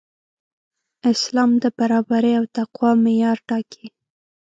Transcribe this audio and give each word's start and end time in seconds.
اسلام 1.13 1.51
د 1.63 1.65
برابرۍ 1.77 2.33
او 2.39 2.45
تقوی 2.57 2.91
معیار 3.03 3.37
ټاکي. 3.49 3.87